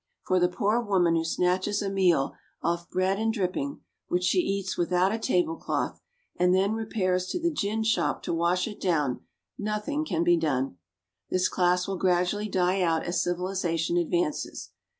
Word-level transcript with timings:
For 0.25 0.39
the 0.39 0.49
poor 0.49 0.81
woman 0.81 1.15
who 1.15 1.23
snatches 1.23 1.83
a 1.83 1.87
meal 1.87 2.33
off 2.63 2.89
bread 2.89 3.19
and 3.19 3.31
dripping, 3.31 3.81
which 4.07 4.23
she 4.23 4.39
eats 4.39 4.75
without 4.75 5.11
a 5.11 5.19
table 5.19 5.55
cloth, 5.57 6.01
and 6.35 6.55
then 6.55 6.71
repairs 6.73 7.27
to 7.27 7.39
the 7.39 7.51
gin 7.51 7.83
shop 7.83 8.23
to 8.23 8.33
wash 8.33 8.67
it 8.67 8.81
down, 8.81 9.19
nothing 9.59 10.03
can 10.03 10.23
be 10.23 10.37
done. 10.37 10.77
This 11.29 11.47
class 11.47 11.87
will 11.87 11.97
gradually 11.97 12.49
die 12.49 12.81
out 12.81 13.03
as 13.03 13.21
civilisation 13.21 13.95
advances. 13.97 14.71